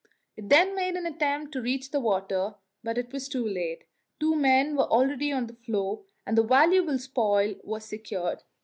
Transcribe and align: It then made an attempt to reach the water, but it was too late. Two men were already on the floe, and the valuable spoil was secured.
It 0.35 0.49
then 0.49 0.75
made 0.75 0.95
an 0.95 1.05
attempt 1.05 1.51
to 1.53 1.61
reach 1.61 1.91
the 1.91 1.99
water, 1.99 2.55
but 2.83 2.97
it 2.97 3.13
was 3.13 3.29
too 3.29 3.47
late. 3.47 3.83
Two 4.19 4.35
men 4.35 4.75
were 4.75 4.89
already 4.89 5.31
on 5.31 5.45
the 5.45 5.53
floe, 5.53 6.05
and 6.25 6.35
the 6.35 6.41
valuable 6.41 6.97
spoil 6.97 7.53
was 7.63 7.85
secured. 7.85 8.41